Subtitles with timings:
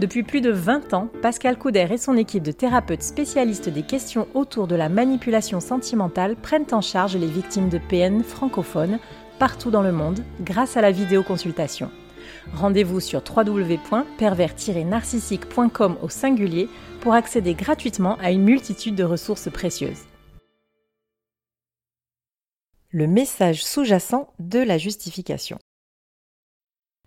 [0.00, 4.28] Depuis plus de 20 ans, Pascal Couder et son équipe de thérapeutes spécialistes des questions
[4.34, 8.98] autour de la manipulation sentimentale prennent en charge les victimes de PN francophones
[9.38, 11.90] partout dans le monde grâce à la vidéoconsultation.
[12.54, 16.68] Rendez-vous sur www.pervers-narcissique.com au singulier
[17.00, 20.02] pour accéder gratuitement à une multitude de ressources précieuses
[22.92, 25.58] le message sous-jacent de la justification.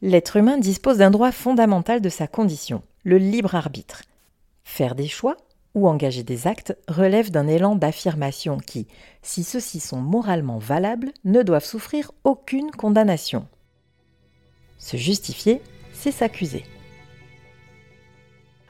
[0.02, 4.02] L'être humain dispose d'un droit fondamental de sa condition, le libre arbitre.
[4.64, 5.38] Faire des choix
[5.76, 8.88] ou engager des actes relève d'un élan d'affirmation qui,
[9.22, 13.48] si ceux-ci sont moralement valables, ne doivent souffrir aucune condamnation.
[14.80, 15.62] Se justifier,
[15.94, 16.66] c'est s'accuser.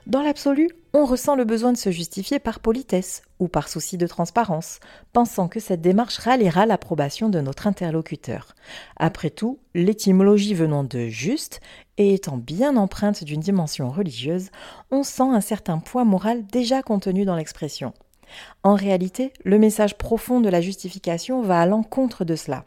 [0.06, 4.08] Dans l'absolu, on ressent le besoin de se justifier par politesse ou par souci de
[4.08, 4.80] transparence,
[5.12, 8.56] pensant que cette démarche ralliera l'approbation de notre interlocuteur.
[8.96, 11.60] Après tout, l'étymologie venant de juste
[11.98, 14.52] et étant bien empreinte d'une dimension religieuse,
[14.90, 17.92] on sent un certain poids moral déjà contenu dans l'expression.
[18.64, 22.64] En réalité, le message profond de la justification va à l'encontre de cela.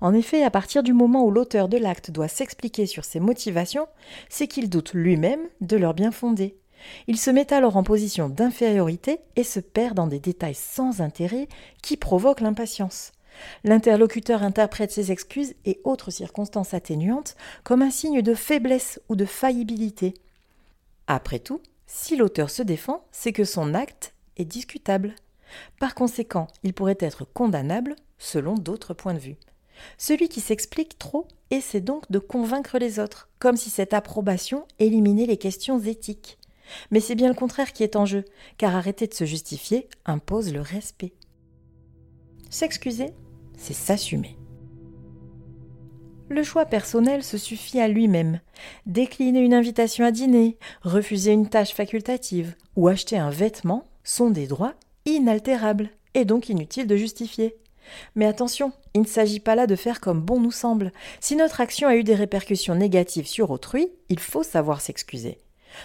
[0.00, 3.88] En effet, à partir du moment où l'auteur de l'acte doit s'expliquer sur ses motivations,
[4.28, 6.61] c'est qu'il doute lui-même de leur bien fondé.
[7.06, 11.48] Il se met alors en position d'infériorité et se perd dans des détails sans intérêt
[11.82, 13.12] qui provoquent l'impatience.
[13.64, 19.24] L'interlocuteur interprète ses excuses et autres circonstances atténuantes comme un signe de faiblesse ou de
[19.24, 20.14] faillibilité.
[21.06, 25.14] Après tout, si l'auteur se défend, c'est que son acte est discutable.
[25.78, 29.36] Par conséquent, il pourrait être condamnable selon d'autres points de vue.
[29.98, 35.26] Celui qui s'explique trop essaie donc de convaincre les autres, comme si cette approbation éliminait
[35.26, 36.38] les questions éthiques.
[36.90, 38.24] Mais c'est bien le contraire qui est en jeu,
[38.58, 41.12] car arrêter de se justifier impose le respect.
[42.50, 43.10] S'excuser,
[43.56, 44.36] c'est s'assumer.
[46.28, 48.40] Le choix personnel se suffit à lui-même.
[48.86, 54.46] Décliner une invitation à dîner, refuser une tâche facultative ou acheter un vêtement sont des
[54.46, 57.56] droits inaltérables et donc inutiles de justifier.
[58.14, 60.92] Mais attention, il ne s'agit pas là de faire comme bon nous semble.
[61.20, 65.38] Si notre action a eu des répercussions négatives sur autrui, il faut savoir s'excuser.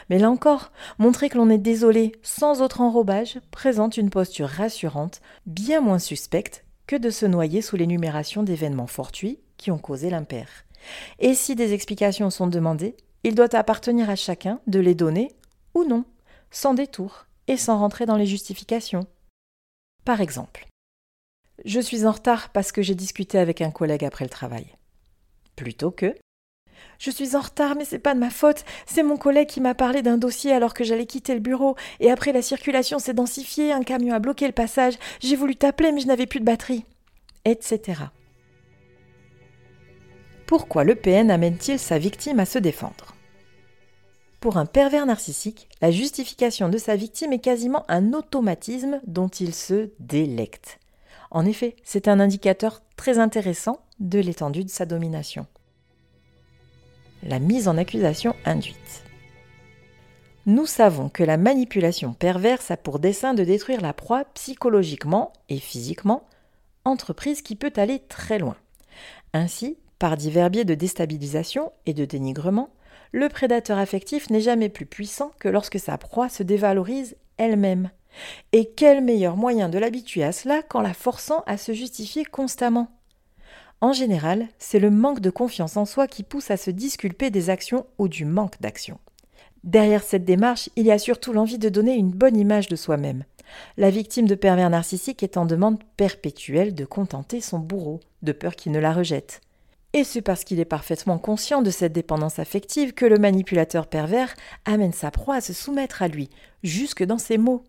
[0.10, 5.22] Mais là encore, montrer que l'on est désolé sans autre enrobage présente une posture rassurante,
[5.46, 10.48] bien moins suspecte que de se noyer sous l'énumération d'événements fortuits qui ont causé l'impair.
[11.20, 15.32] Et si des explications sont demandées, il doit appartenir à chacun de les donner
[15.74, 16.06] ou non,
[16.52, 19.08] sans détour et sans rentrer dans les justifications.
[20.06, 20.68] Par exemple,
[21.66, 24.68] je suis en retard parce que j'ai discuté avec un collègue après le travail.
[25.56, 26.16] Plutôt que
[27.00, 28.66] je suis en retard, mais c'est pas de ma faute.
[28.86, 31.76] C'est mon collègue qui m'a parlé d'un dossier alors que j'allais quitter le bureau.
[32.00, 34.96] Et après, la circulation s'est densifiée, un camion a bloqué le passage.
[35.20, 36.86] J'ai voulu t'appeler, mais je n'avais plus de batterie.
[37.46, 38.02] Etc.
[40.48, 43.16] Pourquoi le PN amène-t-il sa victime à se défendre?
[44.40, 49.54] Pour un pervers narcissique, la justification de sa victime est quasiment un automatisme dont il
[49.54, 50.80] se délecte.
[51.32, 55.48] En effet, c'est un indicateur très intéressant de l'étendue de sa domination
[57.28, 59.04] la mise en accusation induite.
[60.46, 65.60] Nous savons que la manipulation perverse a pour dessein de détruire la proie psychologiquement et
[65.60, 66.24] physiquement,
[66.86, 68.56] entreprise qui peut aller très loin.
[69.34, 72.70] Ainsi, par divers biais de déstabilisation et de dénigrement,
[73.12, 77.90] le prédateur affectif n'est jamais plus puissant que lorsque sa proie se dévalorise elle-même.
[78.52, 82.97] Et quel meilleur moyen de l'habituer à cela qu'en la forçant à se justifier constamment?
[83.80, 87.50] En général, c'est le manque de confiance en soi qui pousse à se disculper des
[87.50, 89.00] actions ou du manque d'action.
[89.64, 93.24] Derrière cette démarche, il y a surtout l'envie de donner une bonne image de soi-même.
[93.78, 98.56] La victime de pervers narcissique est en demande perpétuelle de contenter son bourreau, de peur
[98.56, 99.42] qu'il ne la rejette.
[99.94, 104.34] Et c'est parce qu'il est parfaitement conscient de cette dépendance affective que le manipulateur pervers
[104.66, 106.30] amène sa proie à se soumettre à lui,
[106.64, 107.64] jusque dans ses mots.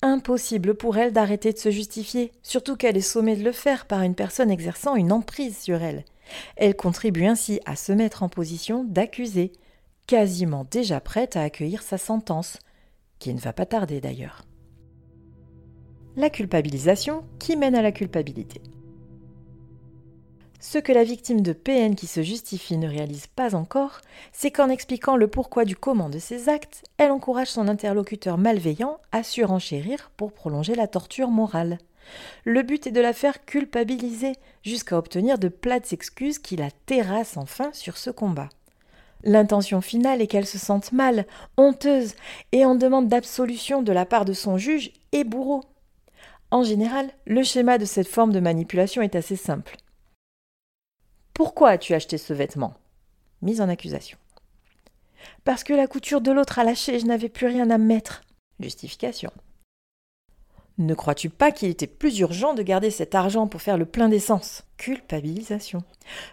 [0.00, 4.02] Impossible pour elle d'arrêter de se justifier, surtout qu'elle est sommée de le faire par
[4.02, 6.04] une personne exerçant une emprise sur elle.
[6.56, 9.52] Elle contribue ainsi à se mettre en position d'accusé,
[10.06, 12.58] quasiment déjà prête à accueillir sa sentence,
[13.18, 14.44] qui ne va pas tarder d'ailleurs.
[16.16, 18.62] La culpabilisation qui mène à la culpabilité.
[20.60, 24.00] Ce que la victime de PN qui se justifie ne réalise pas encore,
[24.32, 28.98] c'est qu'en expliquant le pourquoi du comment de ses actes, elle encourage son interlocuteur malveillant
[29.12, 31.78] à surenchérir pour prolonger la torture morale.
[32.44, 34.32] Le but est de la faire culpabiliser,
[34.64, 38.48] jusqu'à obtenir de plates excuses qui la terrassent enfin sur ce combat.
[39.22, 41.26] L'intention finale est qu'elle se sente mal,
[41.56, 42.14] honteuse,
[42.50, 45.62] et en demande d'absolution de la part de son juge et bourreau.
[46.50, 49.76] En général, le schéma de cette forme de manipulation est assez simple.
[51.38, 52.74] Pourquoi as-tu acheté ce vêtement?
[53.42, 54.18] Mise en accusation.
[55.44, 58.22] Parce que la couture de l'autre a lâché et je n'avais plus rien à mettre.
[58.58, 59.30] Justification.
[60.78, 64.08] Ne crois-tu pas qu'il était plus urgent de garder cet argent pour faire le plein
[64.08, 64.64] d'essence?
[64.78, 65.84] Culpabilisation.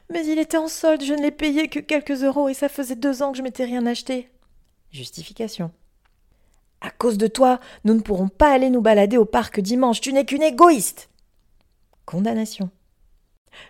[0.10, 2.96] Mais il était en solde, je ne l'ai payé que quelques euros et ça faisait
[2.96, 4.31] deux ans que je m'étais rien acheté.
[4.90, 5.69] Justification.
[6.81, 10.13] À cause de toi, nous ne pourrons pas aller nous balader au parc dimanche, tu
[10.13, 11.12] n'es qu'une égoïste.
[12.08, 12.72] Condamnation.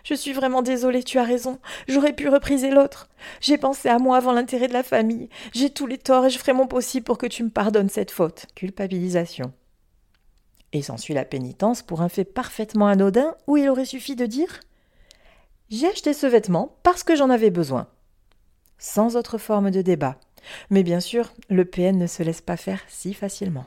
[0.04, 1.58] Je suis vraiment désolée, tu as raison.
[1.88, 3.08] J'aurais pu repriser l'autre.
[3.40, 5.28] J'ai pensé à moi avant l'intérêt de la famille.
[5.52, 8.10] J'ai tous les torts et je ferai mon possible pour que tu me pardonnes cette
[8.10, 8.46] faute.
[8.54, 9.52] Culpabilisation.
[10.72, 14.60] Et s'ensuit la pénitence pour un fait parfaitement anodin où il aurait suffi de dire
[15.70, 17.88] J'ai acheté ce vêtement parce que j'en avais besoin.
[18.78, 20.18] Sans autre forme de débat.
[20.70, 23.66] Mais bien sûr, le PN ne se laisse pas faire si facilement.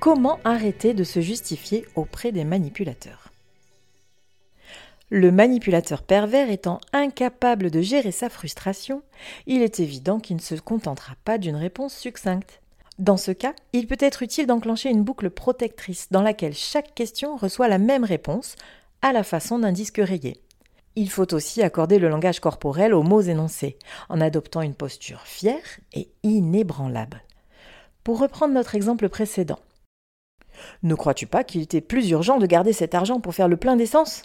[0.00, 3.27] Comment arrêter de se justifier auprès des manipulateurs?
[5.10, 9.02] Le manipulateur pervers étant incapable de gérer sa frustration,
[9.46, 12.60] il est évident qu'il ne se contentera pas d'une réponse succincte.
[12.98, 17.36] Dans ce cas, il peut être utile d'enclencher une boucle protectrice dans laquelle chaque question
[17.36, 18.56] reçoit la même réponse,
[19.02, 20.42] à la façon d'un disque rayé.
[20.96, 23.78] Il faut aussi accorder le langage corporel aux mots énoncés,
[24.08, 25.62] en adoptant une posture fière
[25.94, 27.22] et inébranlable.
[28.02, 29.60] Pour reprendre notre exemple précédent.
[30.82, 33.76] Ne crois-tu pas qu'il était plus urgent de garder cet argent pour faire le plein
[33.76, 34.24] d'essence?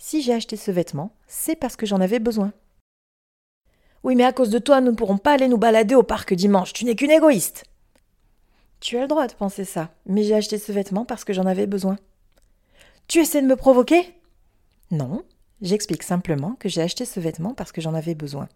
[0.00, 2.52] Si j'ai acheté ce vêtement, c'est parce que j'en avais besoin.
[4.02, 6.32] Oui, mais à cause de toi, nous ne pourrons pas aller nous balader au parc
[6.32, 6.72] dimanche.
[6.72, 7.64] Tu n'es qu'une égoïste.
[8.80, 11.44] Tu as le droit de penser ça, mais j'ai acheté ce vêtement parce que j'en
[11.44, 11.98] avais besoin.
[13.08, 14.14] Tu essaies de me provoquer?
[14.90, 15.22] Non,
[15.60, 18.48] j'explique simplement que j'ai acheté ce vêtement parce que j'en avais besoin.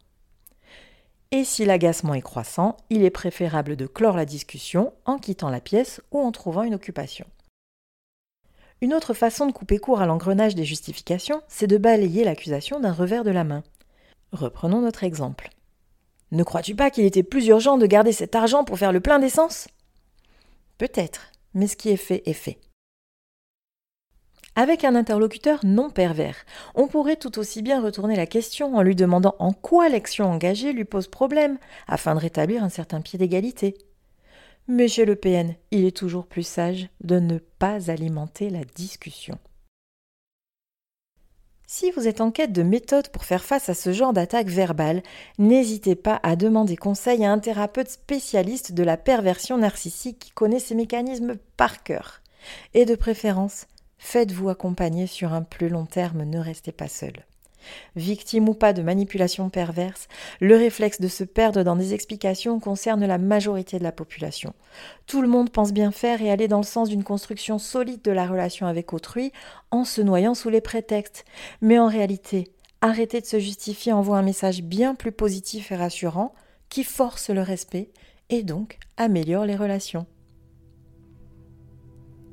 [1.30, 5.60] Et si l'agacement est croissant, il est préférable de clore la discussion en quittant la
[5.60, 7.26] pièce ou en trouvant une occupation.
[8.84, 12.92] Une autre façon de couper court à l'engrenage des justifications, c'est de balayer l'accusation d'un
[12.92, 13.62] revers de la main.
[14.32, 15.48] Reprenons notre exemple.
[16.32, 19.18] Ne crois-tu pas qu'il était plus urgent de garder cet argent pour faire le plein
[19.18, 19.68] d'essence?
[20.76, 22.58] Peut-être, mais ce qui est fait est fait.
[24.54, 26.36] Avec un interlocuteur non pervers,
[26.74, 30.74] on pourrait tout aussi bien retourner la question en lui demandant en quoi l'action engagée
[30.74, 31.56] lui pose problème,
[31.88, 33.78] afin de rétablir un certain pied d'égalité.
[34.66, 39.38] Chez le PN, il est toujours plus sage de ne pas alimenter la discussion.
[41.66, 45.02] Si vous êtes en quête de méthodes pour faire face à ce genre d'attaque verbale,
[45.38, 50.60] n'hésitez pas à demander conseil à un thérapeute spécialiste de la perversion narcissique qui connaît
[50.60, 52.22] ces mécanismes par cœur.
[52.72, 53.66] Et de préférence,
[53.98, 57.12] faites-vous accompagner sur un plus long terme, ne restez pas seul.
[57.96, 60.08] Victime ou pas de manipulation perverse,
[60.40, 64.54] le réflexe de se perdre dans des explications concerne la majorité de la population.
[65.06, 68.12] Tout le monde pense bien faire et aller dans le sens d'une construction solide de
[68.12, 69.32] la relation avec autrui
[69.70, 71.24] en se noyant sous les prétextes.
[71.60, 76.34] Mais en réalité, arrêter de se justifier envoie un message bien plus positif et rassurant
[76.68, 77.90] qui force le respect
[78.30, 80.06] et donc améliore les relations.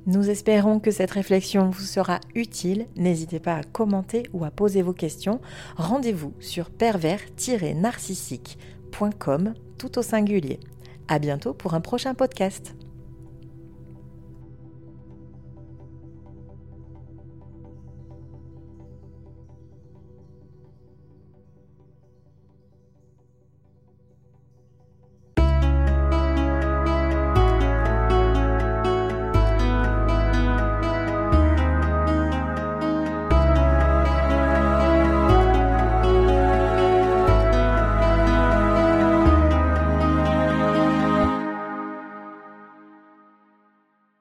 [0.07, 2.87] Nous espérons que cette réflexion vous sera utile.
[2.95, 5.39] N'hésitez pas à commenter ou à poser vos questions.
[5.75, 10.59] Rendez-vous sur pervers-narcissique.com tout au singulier.
[11.07, 12.73] À bientôt pour un prochain podcast.